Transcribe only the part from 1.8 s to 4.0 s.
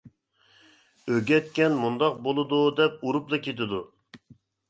مۇنداق بولىدۇ دەپ ئۇرۇپلا كېتىدۇ.